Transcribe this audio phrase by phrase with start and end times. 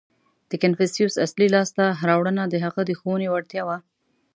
[0.49, 3.77] •د کنفوسیوس اصلي لاسته راوړنه د هغه د ښوونې وړتیا وه.